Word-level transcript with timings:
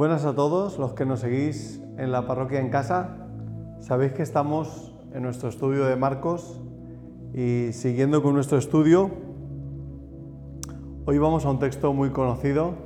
Buenas 0.00 0.24
a 0.24 0.34
todos 0.34 0.78
los 0.78 0.94
que 0.94 1.04
nos 1.04 1.20
seguís 1.20 1.78
en 1.98 2.10
la 2.10 2.26
parroquia 2.26 2.58
en 2.58 2.70
casa. 2.70 3.18
Sabéis 3.80 4.12
que 4.12 4.22
estamos 4.22 4.94
en 5.12 5.22
nuestro 5.22 5.50
estudio 5.50 5.84
de 5.84 5.94
Marcos 5.94 6.58
y 7.34 7.74
siguiendo 7.74 8.22
con 8.22 8.32
nuestro 8.32 8.56
estudio, 8.56 9.10
hoy 11.04 11.18
vamos 11.18 11.44
a 11.44 11.50
un 11.50 11.58
texto 11.58 11.92
muy 11.92 12.12
conocido 12.12 12.76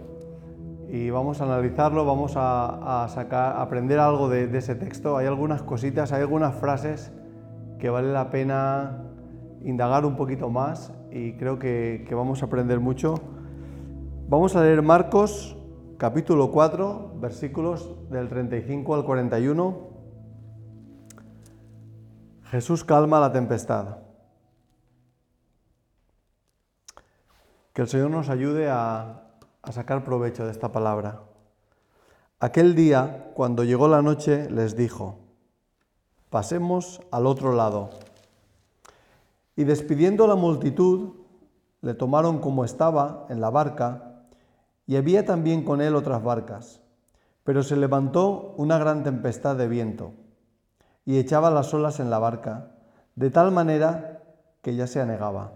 y 0.91 1.11
vamos 1.11 1.41
a 1.41 1.45
analizarlo, 1.45 2.05
vamos 2.05 2.33
a, 2.35 3.07
sacar, 3.09 3.61
aprender 3.61 4.01
algo 4.01 4.29
de, 4.29 4.51
ese 4.59 4.75
texto. 4.75 5.17
Hay 5.17 5.29
algunas 5.29 5.62
cositas, 5.62 6.11
hay 6.11 6.23
algunas 6.23 6.57
frases 6.57 7.12
que 7.79 7.91
vale 7.91 8.12
la 8.12 8.31
pena 8.31 9.05
indagar 9.62 10.05
un 10.05 10.17
poquito 10.17 10.51
más 10.51 10.93
y 11.12 11.35
creo 11.35 11.61
que, 11.61 12.05
que 12.09 12.15
vamos 12.17 12.43
a 12.43 12.46
aprender 12.46 12.81
mucho. 12.81 13.15
Vamos 14.29 14.57
a 14.57 14.62
leer 14.62 14.83
Marcos 14.83 15.57
capítulo 16.05 16.50
4, 16.50 17.12
versículos 17.16 18.11
del 18.11 18.29
35 18.29 18.95
al 18.95 19.06
41. 19.06 19.88
Jesús 22.42 22.84
calma 22.84 23.20
la 23.20 23.33
tempestad. 23.33 24.01
Que 27.73 27.80
el 27.80 27.88
Señor 27.88 28.10
nos 28.10 28.29
ayude 28.29 28.69
a, 28.69 29.30
a 29.62 29.73
sacar 29.73 30.05
provecho 30.05 30.45
de 30.45 30.51
esta 30.51 30.73
palabra. 30.73 31.23
Aquel 32.38 32.74
día, 32.74 33.30
cuando 33.32 33.65
llegó 33.65 33.88
la 33.88 34.02
noche, 34.02 34.51
les 34.51 34.77
dijo, 34.77 35.21
pasemos 36.29 37.01
al 37.12 37.27
otro 37.27 37.55
lado. 37.55 37.88
Y 39.57 39.65
despidiendo 39.65 40.27
la 40.27 40.34
multitud, 40.34 41.15
le 41.80 41.95
tomaron 41.95 42.41
como 42.41 42.66
estaba 42.66 43.24
en 43.30 43.41
la 43.41 43.48
barca, 43.48 44.13
y 44.87 44.97
había 44.97 45.24
también 45.24 45.65
con 45.65 45.80
él 45.80 45.95
otras 45.95 46.23
barcas. 46.23 46.80
Pero 47.45 47.62
se 47.62 47.77
levantó 47.77 48.55
una 48.56 48.79
gran 48.79 49.02
tempestad 49.05 49.57
de 49.57 49.69
viento 49.69 50.12
y 51.04 51.18
echaba 51.18 51.51
las 51.51 51.73
olas 51.74 52.01
en 52.01 52.10
la 52.10 52.18
barca, 52.18 52.73
de 53.15 53.30
tal 53.30 53.52
manera 53.52 54.23
que 54.62 54.74
ya 54.74 54.87
se 54.87 55.01
anegaba. 55.01 55.52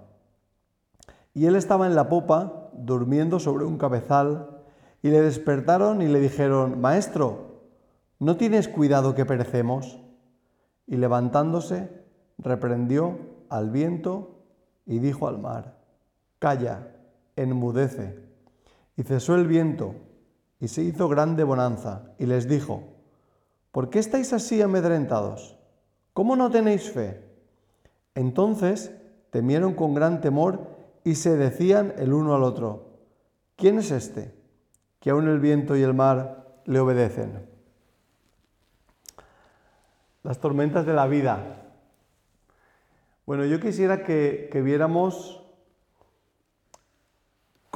Y 1.34 1.47
él 1.47 1.56
estaba 1.56 1.87
en 1.87 1.95
la 1.95 2.09
popa, 2.09 2.71
durmiendo 2.75 3.39
sobre 3.39 3.65
un 3.65 3.79
cabezal, 3.79 4.59
y 5.03 5.11
le 5.11 5.23
despertaron 5.23 6.03
y 6.03 6.09
le 6.09 6.21
dijeron, 6.21 6.81
Maestro, 6.81 7.62
¿no 8.19 8.37
tienes 8.37 8.69
cuidado 8.69 9.15
que 9.15 9.25
perecemos? 9.25 9.99
Y 10.87 10.97
levantándose, 10.97 12.05
reprendió 12.39 13.19
al 13.49 13.71
viento 13.71 14.43
y 14.84 14.99
dijo 14.99 15.29
al 15.29 15.39
mar, 15.39 15.79
Calla, 16.39 16.89
enmudece. 17.37 18.28
Y 18.99 19.05
cesó 19.05 19.37
el 19.37 19.47
viento, 19.47 19.95
y 20.59 20.67
se 20.67 20.83
hizo 20.83 21.09
grande 21.09 21.45
bonanza, 21.45 22.11
y 22.19 22.27
les 22.27 22.49
dijo, 22.49 22.83
¿por 23.71 23.91
qué 23.91 24.01
estáis 24.01 24.33
así 24.33 24.61
amedrentados? 24.61 25.57
¿Cómo 26.13 26.35
no 26.35 26.51
tenéis 26.51 26.91
fe? 26.91 27.23
Entonces 28.17 28.91
temieron 29.31 29.75
con 29.75 29.95
gran 29.95 30.21
temor 30.21 30.67
y 31.05 31.15
se 31.15 31.37
decían 31.37 31.95
el 31.97 32.13
uno 32.13 32.35
al 32.35 32.43
otro, 32.43 32.99
¿quién 33.55 33.79
es 33.79 33.93
este? 33.93 34.35
Que 34.99 35.11
aún 35.11 35.29
el 35.29 35.39
viento 35.39 35.77
y 35.77 35.83
el 35.83 35.95
mar 35.95 36.61
le 36.65 36.81
obedecen. 36.81 37.47
Las 40.25 40.41
tormentas 40.41 40.85
de 40.85 40.95
la 40.95 41.07
vida. 41.07 41.69
Bueno, 43.27 43.45
yo 43.45 43.61
quisiera 43.61 44.03
que, 44.03 44.49
que 44.51 44.61
viéramos 44.61 45.38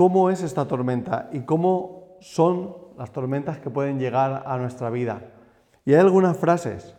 cómo 0.03 0.31
es 0.31 0.42
esta 0.42 0.67
tormenta 0.67 1.28
y 1.31 1.42
cómo 1.42 2.17
son 2.20 2.77
las 2.98 3.12
tormentas 3.12 3.61
que 3.61 3.70
pueden 3.70 4.00
llegar 4.00 4.42
a 4.47 4.58
nuestra 4.58 4.91
vida. 4.91 5.31
Y 5.84 5.95
hay 5.95 6.00
algunas 6.00 6.36
frases. 6.36 6.97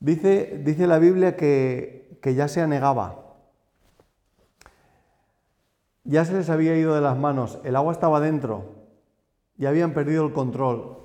Dice, 0.00 0.62
dice 0.64 0.86
la 0.86 0.98
Biblia 0.98 1.36
que, 1.36 2.18
que 2.22 2.34
ya 2.34 2.48
se 2.48 2.62
anegaba. 2.62 3.34
Ya 6.04 6.24
se 6.24 6.32
les 6.32 6.48
había 6.48 6.78
ido 6.78 6.94
de 6.94 7.02
las 7.02 7.18
manos, 7.18 7.58
el 7.62 7.76
agua 7.76 7.92
estaba 7.92 8.20
dentro, 8.20 8.76
ya 9.58 9.68
habían 9.68 9.92
perdido 9.92 10.24
el 10.24 10.32
control. 10.32 10.96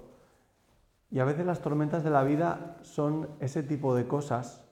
Y 1.11 1.19
a 1.19 1.25
veces 1.25 1.45
las 1.45 1.59
tormentas 1.59 2.05
de 2.05 2.11
la 2.11 2.23
vida 2.23 2.77
son 2.83 3.27
ese 3.41 3.61
tipo 3.61 3.93
de 3.93 4.07
cosas 4.07 4.63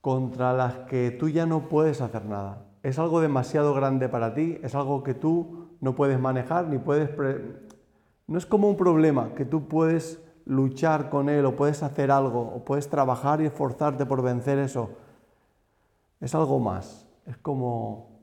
contra 0.00 0.54
las 0.54 0.76
que 0.88 1.10
tú 1.10 1.28
ya 1.28 1.44
no 1.44 1.68
puedes 1.68 2.00
hacer 2.00 2.24
nada 2.24 2.69
es 2.82 2.98
algo 2.98 3.20
demasiado 3.20 3.74
grande 3.74 4.08
para 4.08 4.34
ti, 4.34 4.58
es 4.62 4.74
algo 4.74 5.02
que 5.02 5.14
tú 5.14 5.68
no 5.80 5.94
puedes 5.94 6.18
manejar, 6.18 6.68
ni 6.68 6.78
puedes... 6.78 7.10
No 8.26 8.38
es 8.38 8.46
como 8.46 8.68
un 8.68 8.76
problema 8.76 9.34
que 9.34 9.44
tú 9.44 9.68
puedes 9.68 10.22
luchar 10.46 11.10
con 11.10 11.28
él 11.28 11.44
o 11.44 11.56
puedes 11.56 11.82
hacer 11.82 12.10
algo 12.10 12.40
o 12.40 12.64
puedes 12.64 12.88
trabajar 12.88 13.40
y 13.40 13.46
esforzarte 13.46 14.06
por 14.06 14.22
vencer 14.22 14.58
eso. 14.58 14.90
Es 16.20 16.34
algo 16.34 16.58
más. 16.58 17.08
Es 17.26 17.36
como, 17.36 18.20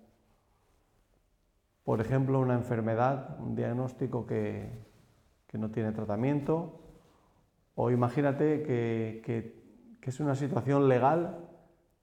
por 1.84 2.01
ejemplo, 2.01 2.40
una 2.40 2.53
enfermedad, 2.53 3.38
un 3.40 3.56
diagnóstico 3.56 4.25
que, 4.25 4.72
que 5.46 5.57
no 5.57 5.72
tiene 5.72 5.91
tratamiento. 5.91 6.79
O 7.75 7.91
imagínate 7.91 8.63
que, 8.63 9.22
que 10.01 10.09
es 10.09 10.19
una 10.19 10.35
situación 10.35 10.88
legal 10.88 11.47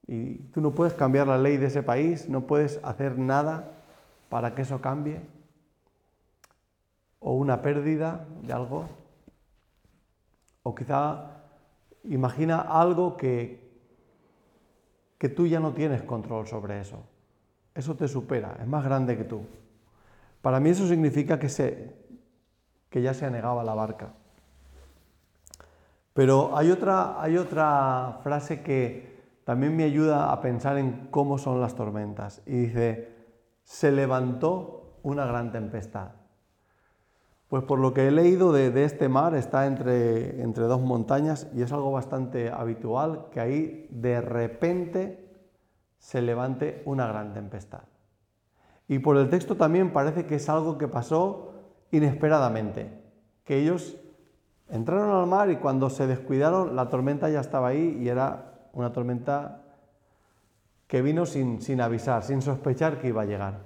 y 0.07 0.37
tú 0.53 0.61
no 0.61 0.73
puedes 0.73 0.95
cambiar 0.95 1.27
la 1.27 1.39
ley 1.39 1.57
de 1.57 1.67
ese 1.67 1.83
país, 1.83 2.29
no 2.29 2.47
puedes 2.47 2.81
hacer 2.83 3.19
nada 3.19 3.73
para 4.29 4.55
que 4.55 4.63
eso 4.63 4.81
cambie. 4.81 5.21
O 7.21 7.35
una 7.35 7.63
pérdida 7.63 8.27
de 8.43 8.53
algo. 8.53 8.87
O 10.63 10.75
quizá 10.75 11.31
imagina 12.05 12.61
algo 12.61 13.17
que, 13.17 13.63
que 15.19 15.29
tú 15.29 15.47
ya 15.47 15.61
no 15.61 15.73
tienes 15.73 16.03
control 16.03 16.47
sobre 16.47 16.81
eso. 16.81 17.03
Eso 17.75 17.97
te 17.97 18.07
supera, 18.07 18.59
es 18.61 18.67
más 18.67 18.85
grande 18.85 19.17
que 19.17 19.25
tú. 19.25 19.47
Para 20.43 20.61
mí 20.61 20.71
eso 20.71 20.87
significa 20.87 21.39
que, 21.39 21.49
se, 21.49 21.95
que 22.91 23.01
ya 23.01 23.15
se 23.15 23.25
anegaba 23.25 23.65
la 23.65 23.75
barca. 23.75 24.13
Pero 26.13 26.57
hay 26.57 26.71
otra, 26.71 27.21
hay 27.21 27.39
otra 27.39 28.21
frase 28.23 28.63
que, 28.63 29.14
también 29.45 29.77
me 29.77 29.85
ayuda 29.85 30.33
a 30.33 30.41
pensar 30.41 30.79
en 30.79 31.09
cómo 31.11 31.39
son 31.39 31.61
las 31.61 31.75
tormentas. 31.75 32.43
Y 32.47 32.67
dice, 32.67 33.15
se 33.63 33.93
levantó 33.93 34.99
una 35.03 35.27
gran 35.27 35.53
tempestad. 35.53 36.13
Pues 37.49 37.63
por 37.63 37.79
lo 37.79 37.93
que 37.93 38.09
he 38.09 38.11
leído 38.11 38.53
de, 38.53 38.85
este 38.85 39.09
mar, 39.09 39.35
está 39.35 39.67
entre, 39.67 40.43
entre 40.43 40.65
dos 40.65 40.81
montañas 40.81 41.47
y 41.55 41.63
es 41.63 41.73
algo 41.73 41.93
bastante 41.93 42.51
habitual 42.51 43.27
que 43.31 43.41
ahí 43.41 43.87
de 43.91 44.21
repente 44.21 45.31
se 45.99 46.23
levante 46.23 46.83
una 46.87 47.07
gran 47.07 47.33
tempestad. 47.35 47.83
Y 48.89 48.99
por 48.99 49.17
el 49.17 49.29
texto 49.29 49.57
también 49.57 49.93
parece 49.93 50.27
que 50.27 50.37
es 50.37 50.49
algo 50.49 50.79
que 50.79 50.89
pasó 50.89 51.53
inesperadamente, 51.91 52.91
que 53.45 53.59
ellos 53.59 53.97
entraron 54.69 55.11
al 55.11 55.27
mar 55.27 55.51
y 55.51 55.57
cuando 55.57 55.91
se 55.91 56.07
descuidaron 56.07 56.75
la 56.75 56.89
tormenta 56.89 57.29
ya 57.29 57.41
estaba 57.41 57.69
ahí 57.69 57.99
y 58.01 58.09
era 58.09 58.54
una 58.75 58.93
tormenta 58.93 59.63
que 60.87 61.03
vino 61.03 61.27
sin, 61.27 61.63
sin 61.63 61.81
avisar, 61.81 62.23
sin 62.23 62.43
sospechar 62.43 63.01
que 63.01 63.09
iba 63.09 63.23
a 63.23 63.27
llegar. 63.27 63.61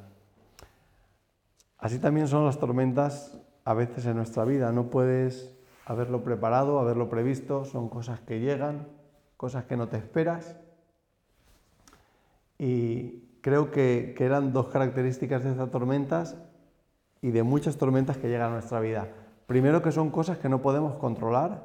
Así 1.79 1.99
también 1.99 2.29
son 2.29 2.45
las 2.45 2.59
tormentas 2.59 3.39
a 3.65 3.75
veces 3.75 4.07
en 4.07 4.17
nuestra 4.17 4.45
vida. 4.45 4.73
No 4.73 4.91
puedes 4.91 5.55
haberlo 5.87 6.23
preparado, 6.23 6.79
haberlo 6.79 7.09
previsto. 7.09 7.65
Son 7.65 7.89
cosas 7.89 8.21
que 8.21 8.41
llegan, 8.41 8.89
cosas 9.37 9.65
que 9.65 9.77
no 9.77 9.89
te 9.89 9.97
esperas. 9.97 10.57
Y 12.59 13.41
creo 13.41 13.71
que, 13.71 14.15
que 14.17 14.25
eran 14.25 14.53
dos 14.53 14.69
características 14.69 15.45
de 15.45 15.51
estas 15.51 15.71
tormentas 15.71 16.37
y 17.23 17.31
de 17.31 17.43
muchas 17.43 17.77
tormentas 17.77 18.17
que 18.17 18.29
llegan 18.29 18.51
a 18.51 18.55
nuestra 18.55 18.81
vida. 18.81 19.09
Primero 19.47 19.83
que 19.83 19.93
son 19.93 20.11
cosas 20.11 20.39
que 20.39 20.49
no 20.49 20.61
podemos 20.61 20.97
controlar 20.97 21.63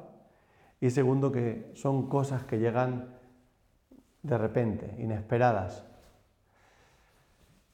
y 0.80 0.90
segundo 0.90 1.32
que 1.32 1.70
son 1.74 2.08
cosas 2.08 2.44
que 2.44 2.58
llegan 2.58 3.14
de 4.24 4.38
repente, 4.38 4.96
inesperadas. 4.98 5.84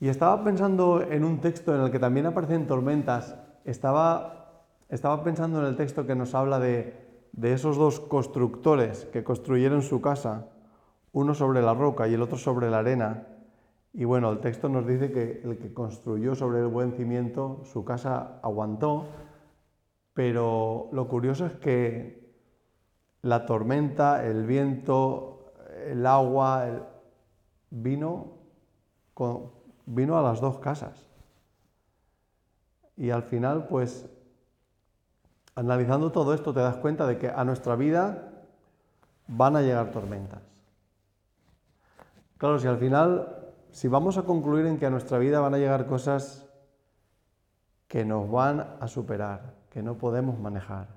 Y 0.01 0.09
estaba 0.09 0.43
pensando 0.43 1.01
en 1.01 1.25
un 1.25 1.41
texto 1.41 1.75
en 1.75 1.83
el 1.83 1.91
que 1.91 1.99
también 1.99 2.27
aparecen 2.27 2.67
tormentas, 2.67 3.37
estaba, 3.65 4.65
estaba 4.89 5.23
pensando 5.23 5.61
en 5.61 5.67
el 5.67 5.77
texto 5.77 6.07
que 6.07 6.17
nos 6.17 6.35
habla 6.35 6.59
de, 6.59 6.95
de 7.33 7.53
esos 7.53 7.77
dos 7.77 8.01
constructores 8.01 9.05
que 9.07 9.23
construyeron 9.23 9.83
su 9.83 10.01
casa, 10.01 10.49
uno 11.13 11.35
sobre 11.35 11.63
la 11.63 11.75
roca 11.75 12.09
y 12.09 12.15
el 12.15 12.23
otro 12.23 12.37
sobre 12.37 12.69
la 12.69 12.81
arena. 12.81 13.27
Y 13.93 14.05
bueno, 14.05 14.31
el 14.31 14.41
texto 14.41 14.69
nos 14.69 14.87
dice 14.87 15.13
que 15.13 15.43
el 15.45 15.59
que 15.59 15.73
construyó 15.73 16.35
sobre 16.35 16.61
el 16.61 16.67
buen 16.67 16.93
cimiento, 16.93 17.61
su 17.65 17.85
casa 17.85 18.41
aguantó, 18.43 19.07
pero 20.15 20.89
lo 20.93 21.07
curioso 21.07 21.47
es 21.47 21.53
que 21.55 22.35
la 23.23 23.47
tormenta, 23.47 24.25
el 24.25 24.47
viento, 24.47 25.40
el 25.87 26.07
agua, 26.07 26.89
vino, 27.71 28.39
vino 29.87 30.19
a 30.19 30.23
las 30.23 30.41
dos 30.41 30.59
casas. 30.59 31.07
Y 32.97 33.11
al 33.11 33.23
final, 33.23 33.67
pues, 33.67 34.09
analizando 35.55 36.13
todo 36.13 36.35
esto 36.35 36.53
te 36.53 36.61
das 36.61 36.77
cuenta 36.77 37.07
de 37.07 37.19
que 37.19 37.29
a 37.29 37.45
nuestra 37.45 37.77
vida 37.77 38.31
van 39.27 39.57
a 39.57 39.63
llegar 39.63 39.91
tormentas. 39.91 40.43
Claro, 42.39 42.59
si 42.59 42.67
al 42.67 42.79
final, 42.79 43.53
si 43.71 43.89
vamos 43.89 44.19
a 44.19 44.23
concluir 44.23 44.67
en 44.67 44.79
que 44.79 44.87
a 44.87 44.91
nuestra 44.91 45.19
vida 45.19 45.41
van 45.41 45.55
a 45.55 45.59
llegar 45.59 45.87
cosas 45.87 46.47
que 47.87 48.05
nos 48.05 48.31
van 48.31 48.61
a 48.81 48.89
superar, 48.89 49.55
que 49.71 49.83
no 49.83 49.99
podemos 49.99 50.39
manejar, 50.39 50.89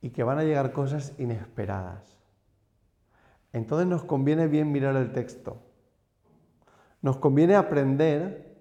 y 0.00 0.10
que 0.10 0.24
van 0.24 0.38
a 0.38 0.44
llegar 0.44 0.72
cosas 0.72 1.12
inesperadas, 1.18 2.21
entonces 3.52 3.86
nos 3.86 4.04
conviene 4.04 4.46
bien 4.46 4.72
mirar 4.72 4.96
el 4.96 5.12
texto. 5.12 5.58
Nos 7.02 7.18
conviene 7.18 7.56
aprender 7.56 8.56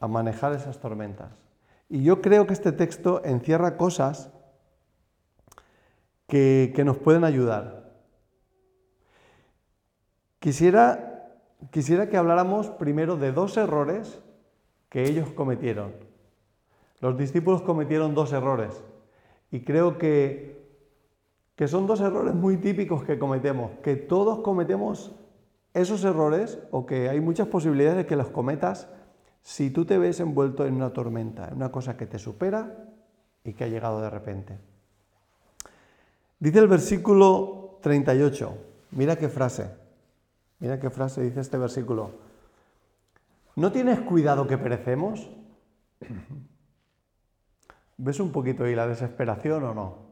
a 0.00 0.08
manejar 0.08 0.52
esas 0.54 0.80
tormentas. 0.80 1.30
Y 1.88 2.02
yo 2.02 2.22
creo 2.22 2.46
que 2.46 2.54
este 2.54 2.72
texto 2.72 3.22
encierra 3.24 3.76
cosas 3.76 4.30
que, 6.26 6.72
nos 6.84 6.96
pueden 6.96 7.24
ayudar. 7.24 7.92
Quisiera, 10.38 11.34
quisiera 11.70 12.08
que 12.08 12.16
habláramos 12.16 12.70
primero 12.70 13.16
de 13.16 13.32
dos 13.32 13.56
errores 13.56 14.22
que 14.88 15.04
ellos 15.04 15.30
cometieron. 15.32 15.92
Los 17.00 17.18
discípulos 17.18 17.62
cometieron 17.62 18.14
dos 18.14 18.32
errores. 18.32 18.84
Y 19.50 19.60
creo 19.64 19.98
que, 19.98 20.59
que 21.60 21.68
son 21.68 21.86
dos 21.86 22.00
errores 22.00 22.34
muy 22.34 22.56
típicos 22.56 23.04
que 23.04 23.18
cometemos, 23.18 23.72
que 23.82 23.94
todos 23.94 24.38
cometemos 24.38 25.14
esos 25.74 26.02
errores 26.04 26.58
o 26.70 26.86
que 26.86 27.10
hay 27.10 27.20
muchas 27.20 27.48
posibilidades 27.48 27.98
de 27.98 28.06
que 28.06 28.16
los 28.16 28.30
cometas 28.30 28.88
si 29.42 29.68
tú 29.68 29.84
te 29.84 29.98
ves 29.98 30.20
envuelto 30.20 30.64
en 30.64 30.76
una 30.76 30.94
tormenta, 30.94 31.48
en 31.48 31.56
una 31.56 31.70
cosa 31.70 31.98
que 31.98 32.06
te 32.06 32.18
supera 32.18 32.88
y 33.44 33.52
que 33.52 33.64
ha 33.64 33.68
llegado 33.68 34.00
de 34.00 34.08
repente. 34.08 34.58
Dice 36.38 36.60
el 36.60 36.66
versículo 36.66 37.78
38, 37.82 38.56
mira 38.92 39.16
qué 39.16 39.28
frase, 39.28 39.70
mira 40.60 40.80
qué 40.80 40.88
frase 40.88 41.20
dice 41.20 41.40
este 41.40 41.58
versículo. 41.58 42.12
¿No 43.56 43.70
tienes 43.70 44.00
cuidado 44.00 44.46
que 44.46 44.56
perecemos? 44.56 45.28
¿Ves 47.98 48.18
un 48.18 48.32
poquito 48.32 48.64
ahí 48.64 48.74
la 48.74 48.86
desesperación 48.86 49.62
o 49.64 49.74
no? 49.74 50.09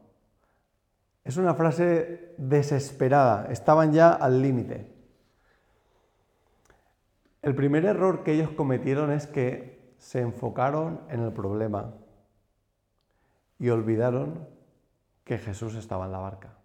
Es 1.29 1.37
una 1.37 1.53
frase 1.53 2.33
desesperada, 2.39 3.51
estaban 3.51 3.93
ya 3.93 4.09
al 4.13 4.41
límite. 4.41 4.91
El 7.43 7.53
primer 7.53 7.85
error 7.85 8.23
que 8.23 8.33
ellos 8.33 8.49
cometieron 8.49 9.11
es 9.11 9.27
que 9.27 9.93
se 9.99 10.21
enfocaron 10.21 11.01
en 11.07 11.19
el 11.19 11.31
problema 11.31 11.93
y 13.59 13.69
olvidaron 13.69 14.47
que 15.23 15.37
Jesús 15.37 15.75
estaba 15.75 16.05
en 16.05 16.13
la 16.13 16.17
barca. 16.17 16.57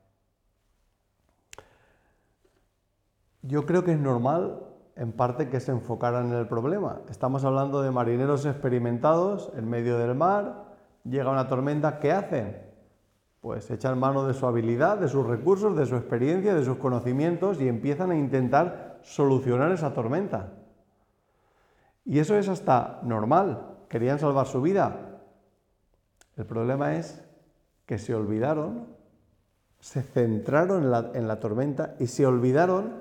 Yo 3.42 3.66
creo 3.66 3.84
que 3.84 3.92
es 3.92 4.00
normal, 4.00 4.62
en 4.96 5.12
parte, 5.12 5.50
que 5.50 5.60
se 5.60 5.72
enfocaran 5.72 6.32
en 6.32 6.38
el 6.38 6.48
problema. 6.48 7.02
Estamos 7.10 7.44
hablando 7.44 7.82
de 7.82 7.90
marineros 7.90 8.46
experimentados 8.46 9.52
en 9.58 9.68
medio 9.68 9.98
del 9.98 10.14
mar, 10.14 10.74
llega 11.04 11.30
una 11.30 11.48
tormenta, 11.48 11.98
¿qué 11.98 12.12
hacen? 12.12 12.73
Pues 13.44 13.70
echan 13.70 13.98
mano 13.98 14.26
de 14.26 14.32
su 14.32 14.46
habilidad, 14.46 14.96
de 14.96 15.06
sus 15.06 15.26
recursos, 15.26 15.76
de 15.76 15.84
su 15.84 15.96
experiencia, 15.96 16.54
de 16.54 16.64
sus 16.64 16.78
conocimientos 16.78 17.60
y 17.60 17.68
empiezan 17.68 18.10
a 18.10 18.16
intentar 18.16 19.00
solucionar 19.02 19.70
esa 19.70 19.92
tormenta. 19.92 20.54
Y 22.06 22.20
eso 22.20 22.38
es 22.38 22.48
hasta 22.48 23.00
normal, 23.02 23.76
querían 23.90 24.18
salvar 24.18 24.46
su 24.46 24.62
vida. 24.62 25.20
El 26.38 26.46
problema 26.46 26.96
es 26.96 27.22
que 27.84 27.98
se 27.98 28.14
olvidaron, 28.14 28.86
se 29.78 30.00
centraron 30.00 30.82
en 31.14 31.28
la, 31.28 31.38
tormenta 31.38 31.96
y 31.98 32.06
se 32.06 32.24
olvidaron 32.24 32.94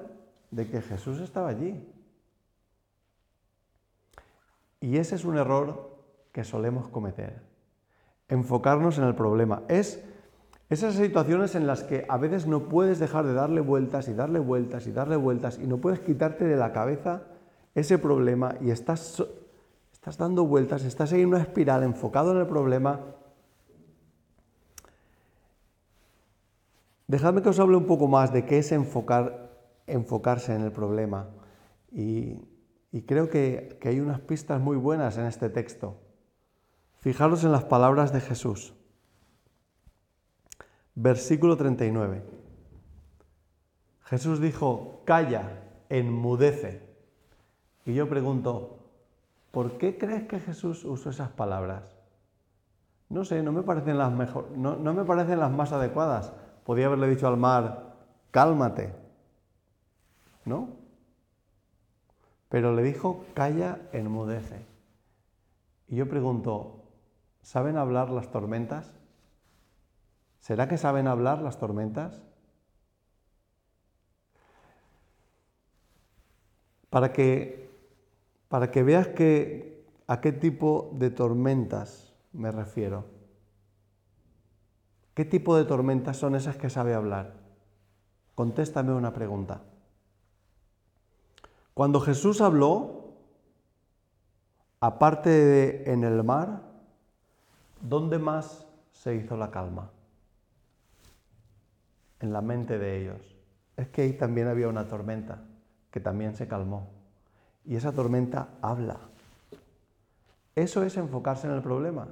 de 0.52 0.68
que 0.68 0.82
Jesús 0.82 1.22
estaba 1.22 1.48
allí. 1.48 1.90
Y 4.82 4.98
ese 4.98 5.16
es 5.16 5.24
un 5.24 5.38
error 5.38 6.00
que 6.34 6.44
solemos 6.44 6.90
cometer, 6.90 7.42
enfocarnos 8.28 8.98
en 8.98 9.06
el 9.06 9.16
problema. 9.16 9.62
Es 9.70 10.04
esas 10.74 10.96
situaciones 10.96 11.56
en 11.56 11.68
las 11.68 11.84
que 11.84 12.06
a 12.10 12.18
veces 12.18 12.48
no 12.48 12.68
puedes 12.68 13.00
dejar 13.00 13.26
de 13.26 13.34
darle 13.34 13.62
vueltas 13.62 14.08
y 14.08 14.14
darle 14.14 14.40
vueltas 14.40 14.88
y 14.88 14.92
darle 14.92 15.16
vueltas 15.16 15.60
y 15.62 15.68
no 15.68 15.78
puedes 15.78 16.00
quitarte 16.00 16.46
de 16.46 16.56
la 16.56 16.74
cabeza 16.74 17.24
ese 17.76 17.98
problema 17.98 18.56
y 18.60 18.72
estás, 18.72 19.24
estás 19.92 20.18
dando 20.18 20.46
vueltas, 20.46 20.84
estás 20.84 21.14
en 21.14 21.28
una 21.28 21.42
espiral 21.42 21.84
enfocado 21.84 22.32
en 22.32 22.38
el 22.38 22.48
problema. 22.48 23.02
Dejadme 27.08 27.42
que 27.42 27.50
os 27.50 27.60
hable 27.60 27.78
un 27.78 27.86
poco 27.86 28.08
más 28.08 28.34
de 28.34 28.46
qué 28.46 28.58
es 28.58 28.72
enfocar, 28.72 29.52
enfocarse 29.86 30.56
en 30.56 30.62
el 30.62 30.72
problema. 30.72 31.30
Y, 31.92 32.40
creo 33.06 33.30
que, 33.30 33.78
que 33.80 33.90
hay 33.90 34.00
unas 34.00 34.22
pistas 34.22 34.60
muy 34.60 34.78
buenas 34.78 35.18
en 35.18 35.26
este 35.26 35.50
texto. 35.50 36.00
Fijaros 37.00 37.44
en 37.44 37.52
las 37.52 37.66
palabras 37.66 38.14
de 38.14 38.22
Jesús. 38.22 38.74
Versículo 40.96 41.58
39. 41.58 42.24
Jesús 44.06 44.40
dijo, 44.40 45.02
calla, 45.06 45.64
enmudece. 45.90 46.82
Y 47.86 47.94
yo 47.94 48.08
pregunto, 48.08 48.80
¿por 49.52 49.78
qué 49.78 49.98
crees 49.98 50.24
que 50.28 50.40
Jesús 50.40 50.86
usó 50.86 51.10
esas 51.10 51.30
palabras? 51.30 51.98
No 53.10 53.26
sé, 53.26 53.44
no 53.44 53.52
me 53.52 53.64
parecen 53.64 53.98
las 53.98 54.12
mejor, 54.12 54.52
no, 54.56 54.76
no 54.76 54.94
me 54.94 55.04
parecen 55.04 55.40
las 55.40 55.52
más 55.52 55.72
adecuadas. 55.72 56.34
Podía 56.66 56.88
haberle 56.88 57.10
dicho 57.10 57.28
al 57.28 57.38
mar, 57.38 57.96
cálmate, 58.32 58.94
¿no? 60.46 60.70
Pero 62.50 62.74
le 62.74 62.84
dijo, 62.84 63.26
calla, 63.34 63.80
enmudece. 63.92 64.66
Y 65.88 65.96
yo 65.96 66.08
pregunto, 66.08 66.84
¿saben 67.42 67.78
hablar 67.78 68.10
las 68.10 68.32
tormentas? 68.32 68.94
¿Será 70.44 70.68
que 70.68 70.78
saben 70.78 71.08
hablar 71.08 71.42
las 71.42 71.58
tormentas? 71.58 72.22
Para 76.90 77.14
que 77.14 77.64
para 78.50 78.70
que 78.70 78.84
veas 78.84 79.08
que, 79.08 79.88
a 80.06 80.20
qué 80.20 80.34
tipo 80.34 80.92
de 80.96 81.10
tormentas 81.10 82.14
me 82.34 82.52
refiero. 82.52 83.06
¿Qué 85.14 85.24
tipo 85.24 85.56
de 85.56 85.64
tormentas 85.64 86.18
son 86.18 86.36
esas 86.36 86.58
que 86.58 86.70
sabe 86.70 86.94
hablar? 86.94 87.34
Contéstame 88.36 88.94
una 88.94 89.14
pregunta. 89.14 89.62
Cuando 91.74 92.00
Jesús 92.02 92.42
habló, 92.42 93.14
aparte 94.82 95.30
de 95.32 95.92
en 95.92 96.04
el 96.04 96.22
mar, 96.24 96.62
¿dónde 97.80 98.20
más 98.20 98.68
se 98.92 99.16
hizo 99.16 99.36
la 99.36 99.50
calma? 99.50 99.93
En 102.24 102.32
la 102.32 102.40
mente 102.40 102.80
de 102.80 103.02
ellos. 103.02 103.36
Es 103.76 103.90
que 103.90 104.04
ahí 104.04 104.14
también 104.14 104.48
había 104.48 104.70
una 104.70 104.88
tormenta 104.88 105.42
que 105.92 106.00
también 106.00 106.38
se 106.38 106.48
calmó 106.48 106.88
y 107.66 107.76
esa 107.76 107.92
tormenta 107.92 108.48
habla. 108.62 108.98
Eso 110.56 110.84
es 110.84 110.96
enfocarse 110.96 111.48
en 111.48 111.54
el 111.54 111.62
problema. 111.62 112.08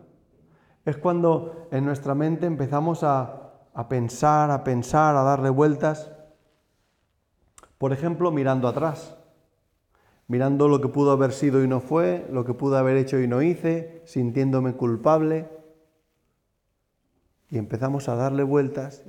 Es 0.84 0.98
cuando 0.98 1.70
en 1.72 1.86
nuestra 1.86 2.14
mente 2.14 2.46
empezamos 2.46 3.04
a, 3.04 3.54
a 3.74 3.88
pensar, 3.88 4.52
a 4.52 4.66
pensar, 4.66 5.16
a 5.16 5.24
darle 5.24 5.50
vueltas. 5.50 6.12
Por 7.78 7.94
ejemplo, 7.94 8.32
mirando 8.32 8.68
atrás, 8.68 9.16
mirando 10.28 10.68
lo 10.68 10.82
que 10.82 10.90
pudo 10.90 11.12
haber 11.12 11.32
sido 11.32 11.64
y 11.64 11.70
no 11.70 11.80
fue, 11.80 12.28
lo 12.30 12.44
que 12.44 12.54
pudo 12.54 12.76
haber 12.76 12.98
hecho 12.98 13.18
y 13.18 13.30
no 13.30 13.42
hice, 13.42 14.02
sintiéndome 14.04 14.74
culpable. 14.74 15.48
Y 17.50 17.58
empezamos 17.58 18.10
a 18.10 18.16
darle 18.16 18.44
vueltas 18.44 19.06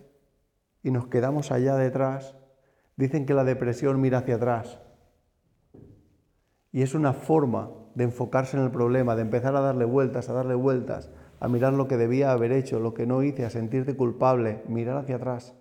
y 0.83 0.91
nos 0.91 1.07
quedamos 1.07 1.53
allá 1.53 1.77
detrás. 1.77 2.35
Dicen 2.97 3.27
que 3.27 3.35
la 3.35 3.45
depresión 3.45 4.01
mira 4.01 4.19
hacia 4.19 4.37
atrás. 4.37 4.81
Y 6.73 6.83
es 6.83 6.95
una 6.95 7.13
forma 7.13 7.71
de 7.95 8.05
enfocarse 8.05 8.57
en 8.57 8.63
el 8.63 8.71
problema, 8.71 9.15
de 9.15 9.23
empezar 9.23 9.55
a 9.57 9.61
darle 9.61 9.85
vueltas, 9.85 10.29
a 10.29 10.33
darle 10.33 10.55
vueltas, 10.55 11.11
a 11.41 11.49
mirar 11.49 11.75
lo 11.75 11.89
que 11.89 11.97
debía 11.97 12.33
haber 12.33 12.53
hecho, 12.53 12.81
lo 12.81 12.95
que 12.95 13.07
no 13.07 13.23
hice, 13.23 13.45
a 13.45 13.51
sentirte 13.51 13.97
culpable, 13.97 14.63
mirar 14.69 14.97
hacia 14.97 15.17
atrás. 15.17 15.55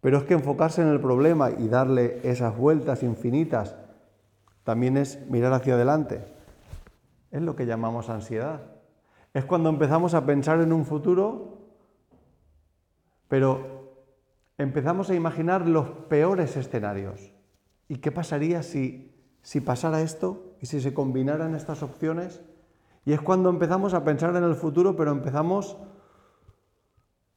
Pero 0.00 0.18
es 0.18 0.24
que 0.24 0.34
enfocarse 0.34 0.82
en 0.82 0.88
el 0.88 1.00
problema 1.00 1.50
y 1.50 1.68
darle 1.68 2.20
esas 2.24 2.56
vueltas 2.56 3.02
infinitas 3.02 3.76
también 4.64 4.96
es 4.96 5.24
mirar 5.28 5.52
hacia 5.52 5.74
adelante. 5.74 6.24
Es 7.30 7.42
lo 7.42 7.56
que 7.56 7.66
llamamos 7.66 8.10
ansiedad. 8.10 8.60
Es 9.34 9.44
cuando 9.44 9.70
empezamos 9.70 10.14
a 10.14 10.26
pensar 10.26 10.60
en 10.60 10.72
un 10.72 10.84
futuro, 10.84 11.58
pero 13.28 13.71
empezamos 14.58 15.10
a 15.10 15.14
imaginar 15.14 15.68
los 15.68 15.88
peores 16.08 16.56
escenarios. 16.56 17.32
¿Y 17.88 17.96
qué 17.96 18.12
pasaría 18.12 18.62
si 18.62 19.12
si 19.42 19.60
pasara 19.60 20.00
esto 20.00 20.54
y 20.60 20.66
si 20.66 20.80
se 20.80 20.94
combinaran 20.94 21.54
estas 21.54 21.82
opciones. 21.82 22.40
Y 23.04 23.12
es 23.12 23.20
cuando 23.20 23.50
empezamos 23.50 23.94
a 23.94 24.04
pensar 24.04 24.34
en 24.36 24.44
el 24.44 24.54
futuro, 24.54 24.96
pero 24.96 25.10
empezamos 25.10 25.76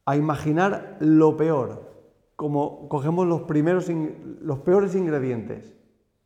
a 0.05 0.15
imaginar 0.15 0.97
lo 0.99 1.35
peor, 1.35 1.91
como 2.35 2.87
cogemos 2.87 3.25
los, 3.25 3.41
primeros, 3.41 3.89
los 3.89 4.59
peores 4.59 4.93
ingredientes 4.93 5.73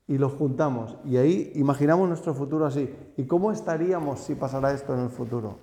y 0.05 0.17
los 0.17 0.33
juntamos 0.33 0.97
y 1.05 1.15
ahí 1.15 1.51
imaginamos 1.55 2.09
nuestro 2.09 2.33
futuro 2.33 2.65
así. 2.65 2.93
¿Y 3.15 3.23
cómo 3.23 3.53
estaríamos 3.53 4.19
si 4.19 4.35
pasara 4.35 4.73
esto 4.73 4.93
en 4.93 5.01
el 5.01 5.09
futuro? 5.09 5.59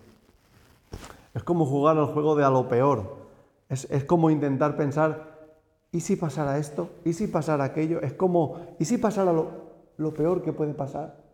Es 1.34 1.42
como 1.42 1.66
jugar 1.66 1.98
al 1.98 2.06
juego 2.06 2.34
de 2.36 2.44
a 2.44 2.50
lo 2.50 2.66
peor. 2.68 3.25
Es, 3.68 4.04
como 4.04 4.30
intentar 4.30 4.76
pensar, 4.76 5.50
¿y 5.90 6.00
si 6.00 6.16
pasara 6.16 6.58
esto? 6.58 6.90
¿Y 7.04 7.12
si 7.12 7.26
pasara 7.26 7.64
aquello? 7.64 8.00
Es 8.00 8.12
como, 8.12 8.60
¿y 8.78 8.84
si 8.84 8.98
pasara 8.98 9.32
lo, 9.32 9.50
lo 9.96 10.14
peor 10.14 10.42
que 10.42 10.52
puede 10.52 10.74
pasar? 10.74 11.24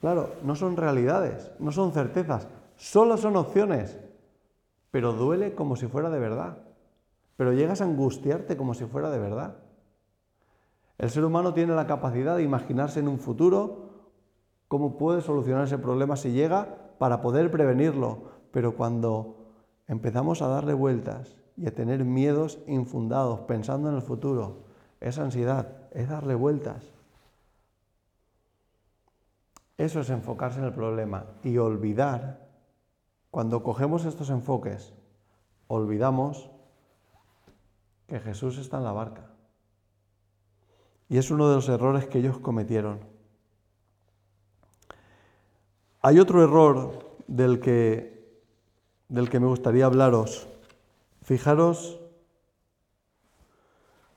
Claro, 0.00 0.30
no 0.42 0.54
son 0.54 0.76
realidades, 0.76 1.52
no 1.58 1.72
son 1.72 1.92
certezas, 1.92 2.48
solo 2.76 3.16
son 3.16 3.36
opciones, 3.36 3.98
pero 4.90 5.12
duele 5.12 5.54
como 5.54 5.76
si 5.76 5.86
fuera 5.86 6.10
de 6.10 6.18
verdad 6.18 6.64
pero 7.36 7.52
llegas 7.52 7.80
a 7.80 7.84
angustiarte 7.84 8.56
como 8.56 8.74
si 8.74 8.84
fuera 8.84 9.10
de 9.10 9.18
verdad. 9.18 9.56
El 10.98 11.10
ser 11.10 11.24
humano 11.24 11.54
tiene 11.54 11.74
la 11.74 11.86
capacidad 11.86 12.36
de 12.36 12.44
imaginarse 12.44 13.00
en 13.00 13.08
un 13.08 13.18
futuro 13.18 13.90
cómo 14.68 14.96
puede 14.96 15.20
solucionar 15.20 15.64
ese 15.64 15.78
problema 15.78 16.16
si 16.16 16.32
llega 16.32 16.92
para 16.98 17.20
poder 17.20 17.50
prevenirlo, 17.50 18.30
pero 18.52 18.76
cuando 18.76 19.43
empezamos 19.88 20.42
a 20.42 20.48
darle 20.48 20.74
vueltas 20.74 21.36
y 21.56 21.66
a 21.66 21.74
tener 21.74 22.04
miedos 22.04 22.58
infundados 22.66 23.40
pensando 23.40 23.88
en 23.88 23.96
el 23.96 24.02
futuro, 24.02 24.64
esa 25.00 25.22
ansiedad 25.22 25.68
es 25.92 26.08
darle 26.08 26.34
vueltas. 26.34 26.92
Eso 29.76 30.00
es 30.00 30.10
enfocarse 30.10 30.60
en 30.60 30.66
el 30.66 30.72
problema 30.72 31.26
y 31.42 31.58
olvidar, 31.58 32.46
cuando 33.30 33.62
cogemos 33.62 34.04
estos 34.04 34.30
enfoques, 34.30 34.94
olvidamos 35.66 36.50
que 38.06 38.20
Jesús 38.20 38.58
está 38.58 38.78
en 38.78 38.84
la 38.84 38.92
barca. 38.92 39.30
Y 41.08 41.18
es 41.18 41.30
uno 41.30 41.48
de 41.48 41.56
los 41.56 41.68
errores 41.68 42.06
que 42.06 42.18
ellos 42.18 42.38
cometieron. 42.38 43.00
Hay 46.00 46.18
otro 46.18 46.42
error 46.42 47.16
del 47.26 47.60
que, 47.60 48.13
del 49.14 49.30
que 49.30 49.38
me 49.38 49.46
gustaría 49.46 49.86
hablaros. 49.86 50.48
Fijaros, 51.22 52.00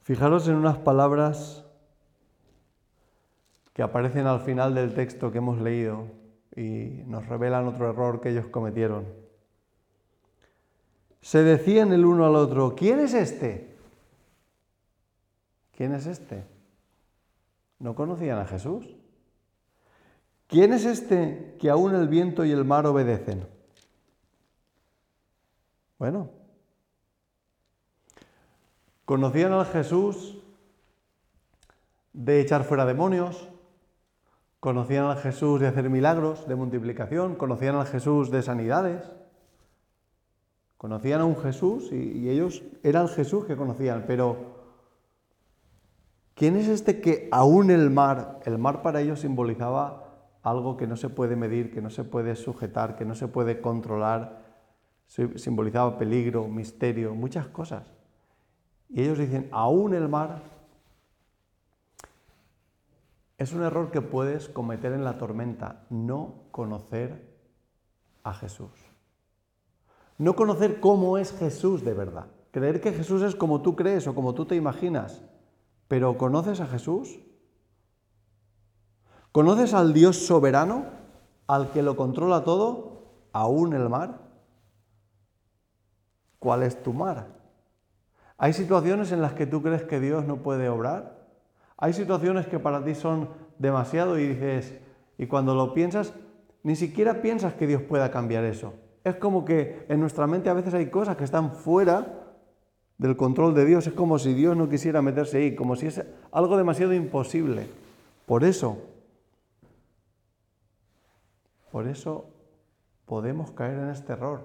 fijaros 0.01 0.47
en 0.47 0.55
unas 0.55 0.79
palabras 0.79 1.63
que 3.73 3.83
aparecen 3.83 4.25
al 4.25 4.39
final 4.39 4.73
del 4.73 4.95
texto 4.95 5.31
que 5.31 5.37
hemos 5.37 5.61
leído 5.61 6.07
y 6.55 7.03
nos 7.05 7.27
revelan 7.27 7.67
otro 7.67 7.91
error 7.91 8.21
que 8.21 8.29
ellos 8.29 8.47
cometieron. 8.47 9.05
Se 11.21 11.43
decían 11.43 11.93
el 11.93 12.03
uno 12.03 12.25
al 12.25 12.35
otro, 12.35 12.73
¿quién 12.75 12.99
es 12.99 13.13
este? 13.13 13.75
¿Quién 15.75 15.93
es 15.93 16.07
este? 16.07 16.43
No 17.77 17.93
conocían 17.93 18.39
a 18.39 18.45
Jesús. 18.45 18.95
¿Quién 20.47 20.73
es 20.73 20.85
este 20.85 21.55
que 21.59 21.69
aún 21.69 21.93
el 21.93 22.07
viento 22.07 22.43
y 22.43 22.51
el 22.51 22.65
mar 22.65 22.87
obedecen? 22.87 23.56
Bueno, 25.99 26.29
conocían 29.05 29.53
al 29.53 29.65
Jesús 29.65 30.37
de 32.13 32.39
echar 32.39 32.63
fuera 32.63 32.85
demonios, 32.85 33.49
conocían 34.59 35.05
al 35.05 35.17
Jesús 35.17 35.59
de 35.59 35.67
hacer 35.67 35.89
milagros, 35.89 36.47
de 36.47 36.55
multiplicación, 36.55 37.35
conocían 37.35 37.75
al 37.75 37.87
Jesús 37.87 38.29
de 38.29 38.41
sanidades, 38.41 39.03
conocían 40.77 41.21
a 41.21 41.25
un 41.25 41.37
Jesús 41.37 41.91
y, 41.91 42.29
ellos 42.29 42.63
era 42.83 43.01
el 43.01 43.09
Jesús 43.09 43.45
que 43.45 43.55
conocían, 43.55 44.05
pero 44.07 44.57
¿Quién 46.37 46.55
es 46.55 46.67
este 46.67 47.01
que 47.01 47.29
aún 47.31 47.71
el 47.71 47.89
mar, 47.89 48.41
el 48.45 48.59
mar 48.59 48.83
para 48.83 49.01
ellos 49.01 49.21
simbolizaba 49.21 50.03
algo 50.43 50.77
que 50.77 50.85
no 50.85 50.95
se 50.95 51.09
puede 51.09 51.35
medir, 51.35 51.73
que 51.73 51.81
no 51.81 51.89
se 51.89 52.03
puede 52.03 52.35
sujetar, 52.35 52.95
que 52.95 53.05
no 53.05 53.15
se 53.15 53.27
puede 53.27 53.59
controlar, 53.59 54.46
simbolizaba 55.07 55.97
peligro, 55.97 56.47
misterio, 56.47 57.15
muchas 57.15 57.47
cosas. 57.47 57.83
Y 58.89 59.01
ellos 59.01 59.17
dicen, 59.17 59.49
aún 59.51 59.93
el 59.93 60.07
mar 60.07 60.43
es 63.37 63.53
un 63.53 63.63
error 63.63 63.91
que 63.91 64.01
puedes 64.01 64.49
cometer 64.49 64.93
en 64.93 65.03
la 65.03 65.17
tormenta, 65.17 65.85
no 65.89 66.45
conocer 66.51 67.37
a 68.23 68.33
Jesús. 68.33 68.71
No 70.17 70.35
conocer 70.35 70.79
cómo 70.79 71.17
es 71.17 71.31
Jesús 71.31 71.83
de 71.83 71.93
verdad. 71.93 72.27
Creer 72.51 72.81
que 72.81 72.91
Jesús 72.91 73.21
es 73.21 73.35
como 73.35 73.61
tú 73.61 73.75
crees 73.75 74.07
o 74.07 74.15
como 74.15 74.33
tú 74.33 74.45
te 74.45 74.55
imaginas. 74.55 75.21
Pero 75.87 76.17
¿conoces 76.17 76.59
a 76.59 76.67
Jesús? 76.67 77.19
¿Conoces 79.31 79.75
al 79.75 79.93
Dios 79.93 80.17
soberano, 80.25 80.85
al 81.45 81.71
que 81.71 81.83
lo 81.83 81.95
controla 81.95 82.43
todo, 82.43 83.03
aún 83.31 83.73
el 83.73 83.87
mar? 83.89 84.26
¿Cuál 86.39 86.63
es 86.63 86.81
tu 86.81 86.93
mar? 86.93 87.27
¿Hay 88.37 88.53
situaciones 88.53 89.11
en 89.11 89.21
las 89.21 89.33
que 89.33 89.47
tú 89.47 89.61
crees 89.61 89.83
que 89.83 89.99
Dios 89.99 90.25
no 90.25 90.37
puede 90.37 90.69
obrar? 90.69 91.17
¿Hay 91.77 91.93
situaciones 91.93 92.47
que 92.47 92.59
para 92.59 92.83
ti 92.83 92.95
son 92.95 93.29
demasiado 93.57 94.19
y 94.19 94.27
dices, 94.27 94.77
y 95.17 95.27
cuando 95.27 95.55
lo 95.55 95.73
piensas, 95.73 96.13
ni 96.63 96.75
siquiera 96.75 97.21
piensas 97.21 97.53
que 97.53 97.67
Dios 97.67 97.81
pueda 97.81 98.11
cambiar 98.11 98.43
eso? 98.43 98.73
Es 99.03 99.15
como 99.15 99.45
que 99.45 99.85
en 99.89 99.99
nuestra 99.99 100.27
mente 100.27 100.49
a 100.49 100.53
veces 100.53 100.73
hay 100.73 100.89
cosas 100.89 101.15
que 101.15 101.23
están 101.23 101.51
fuera 101.53 102.27
del 102.97 103.15
control 103.15 103.53
de 103.55 103.65
Dios. 103.65 103.87
Es 103.87 103.93
como 103.93 104.19
si 104.19 104.33
Dios 104.33 104.57
no 104.57 104.69
quisiera 104.69 105.01
meterse 105.01 105.37
ahí, 105.37 105.55
como 105.55 105.75
si 105.75 105.87
es 105.87 106.03
algo 106.31 106.57
demasiado 106.57 106.93
imposible. 106.93 107.67
Por 108.25 108.43
eso, 108.43 108.77
por 111.71 111.87
eso 111.87 112.25
podemos 113.05 113.51
caer 113.51 113.79
en 113.79 113.89
este 113.89 114.13
error. 114.13 114.41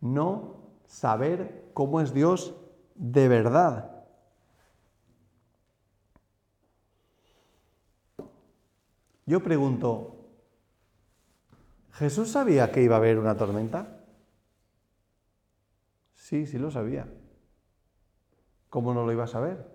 No 0.00 0.57
saber 0.88 1.70
cómo 1.74 2.00
es 2.00 2.12
Dios 2.12 2.54
de 2.96 3.28
verdad. 3.28 4.04
Yo 9.26 9.40
pregunto, 9.42 10.18
¿Jesús 11.98 12.30
sabía 12.30 12.70
que 12.70 12.82
iba 12.82 12.94
a 12.94 12.98
haber 12.98 13.18
una 13.18 13.36
tormenta? 13.36 14.04
Sí, 16.14 16.46
sí 16.46 16.56
lo 16.56 16.70
sabía. 16.70 17.08
¿Cómo 18.70 18.94
no 18.94 19.04
lo 19.04 19.10
iba 19.10 19.24
a 19.24 19.28
saber? 19.28 19.66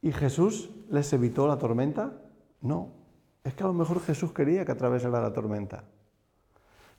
¿Y 0.00 0.10
Jesús 0.12 0.70
les 0.88 1.12
evitó 1.12 1.46
la 1.46 1.58
tormenta? 1.58 2.12
No. 2.62 2.88
Es 3.44 3.52
que 3.52 3.62
a 3.62 3.66
lo 3.66 3.74
mejor 3.74 4.00
Jesús 4.00 4.32
quería 4.32 4.64
que 4.64 4.72
atravesara 4.72 5.20
la 5.20 5.34
tormenta. 5.34 5.84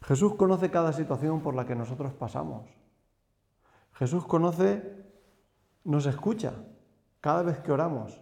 Jesús 0.04 0.36
conoce 0.36 0.70
cada 0.70 0.94
situación 0.94 1.42
por 1.42 1.56
la 1.56 1.66
que 1.66 1.76
nosotros 1.76 2.14
pasamos. 2.14 2.70
Jesús 3.94 4.26
conoce, 4.26 5.06
nos 5.84 6.06
escucha 6.06 6.54
cada 7.22 7.44
vez 7.44 7.60
que 7.60 7.72
oramos, 7.72 8.22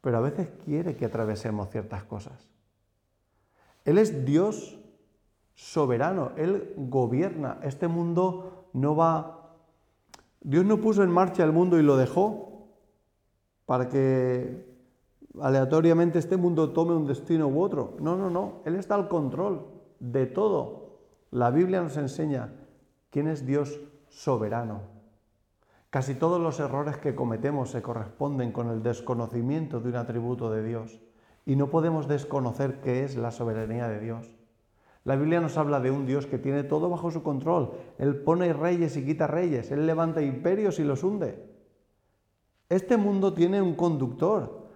pero 0.00 0.18
a 0.18 0.20
veces 0.20 0.48
quiere 0.64 0.96
que 0.96 1.04
atravesemos 1.04 1.70
ciertas 1.70 2.04
cosas. 2.04 2.48
Él 3.84 3.98
es 3.98 4.24
Dios 4.24 4.78
soberano, 5.54 6.32
Él 6.36 6.74
gobierna. 6.76 7.58
Este 7.62 7.88
mundo 7.88 8.68
no 8.72 8.96
va 8.96 9.42
Dios 10.44 10.64
no 10.64 10.80
puso 10.80 11.02
en 11.02 11.10
marcha 11.10 11.44
el 11.44 11.52
mundo 11.52 11.78
y 11.78 11.82
lo 11.82 11.96
dejó 11.96 12.66
para 13.64 13.88
que 13.88 14.66
aleatoriamente 15.40 16.18
este 16.18 16.36
mundo 16.36 16.70
tome 16.70 16.94
un 16.94 17.06
destino 17.06 17.46
u 17.48 17.60
otro. 17.60 17.96
No, 18.00 18.16
no, 18.16 18.28
no. 18.28 18.60
Él 18.64 18.74
está 18.74 18.96
al 18.96 19.08
control 19.08 19.66
de 20.00 20.26
todo. 20.26 20.81
La 21.32 21.50
Biblia 21.50 21.80
nos 21.80 21.96
enseña 21.96 22.52
quién 23.08 23.26
es 23.26 23.46
Dios 23.46 23.80
soberano. 24.10 24.82
Casi 25.88 26.14
todos 26.14 26.38
los 26.38 26.60
errores 26.60 26.98
que 26.98 27.14
cometemos 27.14 27.70
se 27.70 27.80
corresponden 27.80 28.52
con 28.52 28.68
el 28.68 28.82
desconocimiento 28.82 29.80
de 29.80 29.88
un 29.88 29.96
atributo 29.96 30.50
de 30.50 30.62
Dios. 30.62 31.00
Y 31.46 31.56
no 31.56 31.70
podemos 31.70 32.06
desconocer 32.06 32.82
qué 32.82 33.02
es 33.04 33.16
la 33.16 33.30
soberanía 33.30 33.88
de 33.88 34.00
Dios. 34.00 34.30
La 35.04 35.16
Biblia 35.16 35.40
nos 35.40 35.56
habla 35.56 35.80
de 35.80 35.90
un 35.90 36.04
Dios 36.04 36.26
que 36.26 36.36
tiene 36.36 36.64
todo 36.64 36.90
bajo 36.90 37.10
su 37.10 37.22
control. 37.22 37.78
Él 37.96 38.16
pone 38.16 38.52
reyes 38.52 38.94
y 38.98 39.06
quita 39.06 39.26
reyes. 39.26 39.70
Él 39.70 39.86
levanta 39.86 40.20
imperios 40.20 40.78
y 40.80 40.84
los 40.84 41.02
hunde. 41.02 41.42
Este 42.68 42.98
mundo 42.98 43.32
tiene 43.32 43.62
un 43.62 43.74
conductor. 43.74 44.68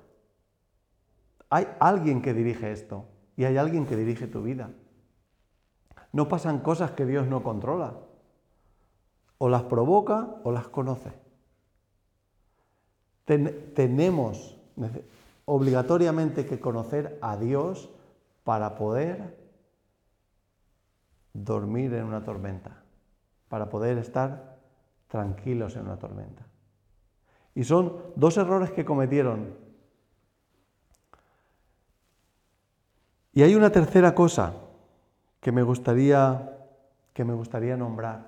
Hay 1.51 1.67
alguien 1.81 2.23
que 2.23 2.33
dirige 2.33 2.73
esto 2.73 3.05
y 3.37 3.45
hay 3.45 3.59
alguien 3.59 3.85
que 3.85 3.95
dirige 3.95 4.27
tu 4.27 4.43
vida. 4.43 4.71
No 6.17 6.29
pasan 6.29 6.61
cosas 6.61 6.93
que 6.93 7.05
Dios 7.05 7.27
no 7.27 7.43
controla. 7.43 7.93
O 9.37 9.51
las 9.51 9.65
provoca 9.65 10.37
o 10.45 10.51
las 10.51 10.67
conoce. 10.67 11.13
tenemos 13.27 14.57
obligatoriamente 15.45 16.47
que 16.47 16.59
conocer 16.59 17.19
a 17.21 17.37
Dios 17.37 17.91
para 18.45 18.77
poder 18.77 19.37
dormir 21.35 21.93
en 21.93 22.05
una 22.05 22.25
tormenta, 22.25 22.83
para 23.51 23.69
poder 23.69 23.99
estar 23.99 24.57
tranquilos 25.09 25.77
en 25.77 25.83
una 25.83 25.99
tormenta. 25.99 26.47
Y 27.55 27.65
son 27.65 27.95
dos 28.17 28.39
errores 28.39 28.71
que 28.71 28.87
cometieron. 28.87 29.55
Y 33.35 33.43
hay 33.43 33.55
una 33.55 33.71
tercera 33.71 34.15
cosa 34.15 34.63
que 35.47 35.53
me 35.53 35.63
gustaría, 35.63 36.59
que 37.15 37.25
me 37.25 37.33
gustaría 37.33 37.77
nombrar, 37.77 38.27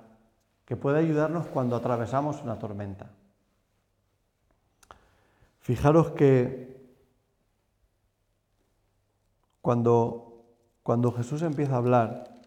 que 0.63 0.77
puede 0.77 0.99
ayudarnos 0.99 1.47
cuando 1.47 1.75
atravesamos 1.75 2.41
una 2.41 2.57
tormenta. 2.57 3.09
Fijaros 5.59 6.11
que 6.11 6.81
cuando, 9.59 10.45
cuando 10.81 11.11
Jesús 11.11 11.41
empieza 11.41 11.73
a 11.73 11.79
hablar, 11.79 12.39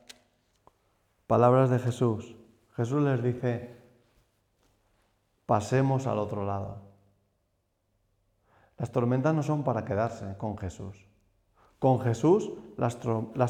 palabras 1.26 1.68
de 1.68 1.78
Jesús, 1.78 2.34
Jesús 2.74 3.02
les 3.02 3.22
dice, 3.22 3.76
pasemos 5.44 6.06
al 6.06 6.18
otro 6.18 6.46
lado. 6.46 6.78
Las 8.78 8.90
tormentas 8.90 9.34
no 9.34 9.42
son 9.42 9.64
para 9.64 9.84
quedarse 9.84 10.34
con 10.38 10.56
Jesús. 10.56 11.11
Con 11.82 11.98
Jesús 11.98 12.52
las, 12.76 13.00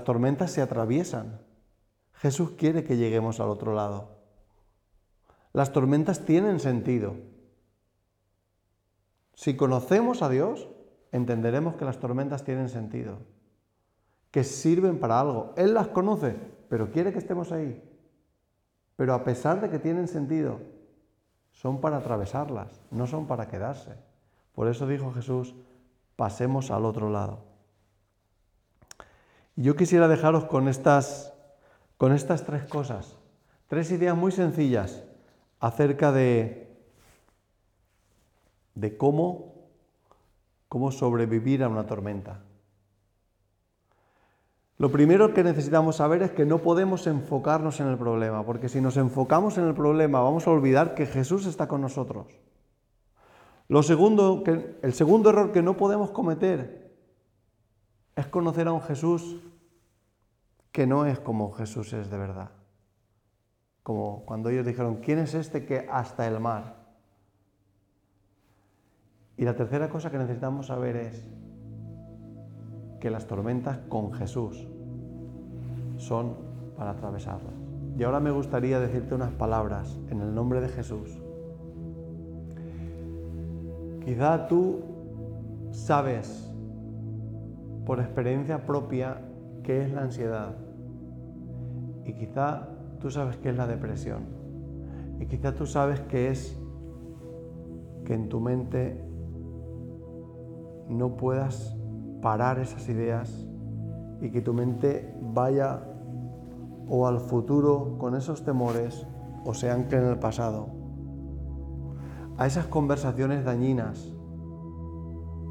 tormentas 0.04 0.50
se 0.50 0.62
atraviesan. 0.62 1.42
Jesús 2.14 2.52
quiere 2.52 2.82
que 2.82 2.96
lleguemos 2.96 3.40
al 3.40 3.50
otro 3.50 3.74
lado. 3.74 4.08
Las 5.52 5.74
tormentas 5.74 6.24
tienen 6.24 6.58
sentido. 6.58 7.16
Si 9.34 9.54
conocemos 9.54 10.22
a 10.22 10.30
Dios, 10.30 10.66
entenderemos 11.10 11.74
que 11.74 11.84
las 11.84 11.98
tormentas 11.98 12.42
tienen 12.42 12.70
sentido, 12.70 13.18
que 14.30 14.44
sirven 14.44 14.98
para 14.98 15.20
algo. 15.20 15.52
Él 15.58 15.74
las 15.74 15.88
conoce, 15.88 16.34
pero 16.70 16.90
quiere 16.90 17.12
que 17.12 17.18
estemos 17.18 17.52
ahí. 17.52 17.86
Pero 18.96 19.12
a 19.12 19.24
pesar 19.24 19.60
de 19.60 19.68
que 19.68 19.78
tienen 19.78 20.08
sentido, 20.08 20.58
son 21.50 21.82
para 21.82 21.98
atravesarlas, 21.98 22.80
no 22.90 23.06
son 23.06 23.26
para 23.26 23.48
quedarse. 23.48 23.92
Por 24.54 24.68
eso 24.68 24.86
dijo 24.86 25.12
Jesús, 25.12 25.54
pasemos 26.16 26.70
al 26.70 26.86
otro 26.86 27.10
lado. 27.10 27.51
Yo 29.56 29.76
quisiera 29.76 30.08
dejaros 30.08 30.44
con 30.46 30.68
estas, 30.68 31.32
con 31.98 32.12
estas 32.12 32.44
tres 32.44 32.64
cosas, 32.64 33.16
tres 33.68 33.90
ideas 33.90 34.16
muy 34.16 34.32
sencillas 34.32 35.04
acerca 35.60 36.10
de, 36.10 36.74
de 38.74 38.96
cómo, 38.96 39.54
cómo 40.68 40.90
sobrevivir 40.90 41.62
a 41.62 41.68
una 41.68 41.86
tormenta. 41.86 42.40
Lo 44.78 44.90
primero 44.90 45.32
que 45.32 45.44
necesitamos 45.44 45.96
saber 45.96 46.22
es 46.22 46.32
que 46.32 46.44
no 46.44 46.58
podemos 46.58 47.06
enfocarnos 47.06 47.78
en 47.78 47.86
el 47.86 47.98
problema, 47.98 48.44
porque 48.44 48.68
si 48.68 48.80
nos 48.80 48.96
enfocamos 48.96 49.58
en 49.58 49.64
el 49.68 49.74
problema 49.74 50.20
vamos 50.20 50.46
a 50.46 50.50
olvidar 50.50 50.94
que 50.94 51.06
Jesús 51.06 51.46
está 51.46 51.68
con 51.68 51.82
nosotros. 51.82 52.26
Lo 53.68 53.82
segundo, 53.84 54.42
que, 54.42 54.76
el 54.82 54.92
segundo 54.92 55.30
error 55.30 55.52
que 55.52 55.62
no 55.62 55.76
podemos 55.76 56.10
cometer 56.10 56.81
es 58.16 58.26
conocer 58.26 58.68
a 58.68 58.72
un 58.72 58.82
Jesús 58.82 59.40
que 60.70 60.86
no 60.86 61.06
es 61.06 61.20
como 61.20 61.52
Jesús 61.52 61.92
es 61.92 62.10
de 62.10 62.18
verdad. 62.18 62.50
Como 63.82 64.24
cuando 64.24 64.48
ellos 64.48 64.64
dijeron, 64.66 64.96
¿quién 64.96 65.18
es 65.18 65.34
este 65.34 65.66
que 65.66 65.86
hasta 65.90 66.26
el 66.26 66.40
mar? 66.40 66.76
Y 69.36 69.44
la 69.44 69.56
tercera 69.56 69.88
cosa 69.88 70.10
que 70.10 70.18
necesitamos 70.18 70.66
saber 70.66 70.96
es 70.96 71.24
que 73.00 73.10
las 73.10 73.26
tormentas 73.26 73.78
con 73.88 74.12
Jesús 74.12 74.68
son 75.96 76.36
para 76.76 76.92
atravesarlas. 76.92 77.54
Y 77.98 78.04
ahora 78.04 78.20
me 78.20 78.30
gustaría 78.30 78.78
decirte 78.78 79.14
unas 79.14 79.32
palabras 79.32 79.98
en 80.10 80.20
el 80.20 80.34
nombre 80.34 80.60
de 80.60 80.68
Jesús. 80.68 81.10
Quizá 84.04 84.46
tú 84.48 84.80
sabes 85.72 86.51
por 87.86 88.00
experiencia 88.00 88.66
propia 88.66 89.20
qué 89.62 89.82
es 89.82 89.92
la 89.92 90.02
ansiedad. 90.02 90.56
Y 92.04 92.14
quizá 92.14 92.68
tú 93.00 93.10
sabes 93.10 93.36
qué 93.36 93.50
es 93.50 93.56
la 93.56 93.66
depresión. 93.66 94.24
Y 95.20 95.26
quizá 95.26 95.54
tú 95.54 95.66
sabes 95.66 96.00
qué 96.00 96.30
es 96.30 96.58
que 98.04 98.14
en 98.14 98.28
tu 98.28 98.40
mente 98.40 99.00
no 100.88 101.16
puedas 101.16 101.76
parar 102.20 102.58
esas 102.58 102.88
ideas 102.88 103.46
y 104.20 104.30
que 104.30 104.40
tu 104.40 104.52
mente 104.52 105.14
vaya 105.20 105.82
o 106.88 107.06
al 107.06 107.20
futuro 107.20 107.96
con 107.98 108.14
esos 108.14 108.44
temores 108.44 109.06
o 109.44 109.54
se 109.54 109.70
ancle 109.70 109.98
en 109.98 110.06
el 110.06 110.18
pasado. 110.18 110.68
A 112.38 112.46
esas 112.46 112.66
conversaciones 112.66 113.44
dañinas 113.44 114.12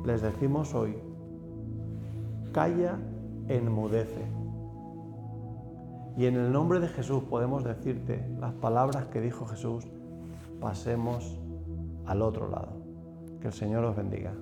les 0.06 0.22
decimos 0.22 0.74
hoy, 0.74 0.98
calla, 2.52 2.98
enmudece. 3.48 4.26
Y 6.18 6.26
en 6.26 6.36
el 6.36 6.52
nombre 6.52 6.80
de 6.80 6.88
Jesús 6.88 7.24
podemos 7.24 7.64
decirte 7.64 8.28
las 8.40 8.54
palabras 8.54 9.06
que 9.06 9.22
dijo 9.22 9.46
Jesús, 9.46 9.88
pasemos 10.60 11.40
al 12.06 12.22
otro 12.22 12.50
lado. 12.50 12.82
Que 13.40 13.48
el 13.48 13.54
Señor 13.54 13.86
os 13.86 13.96
bendiga. 13.96 14.34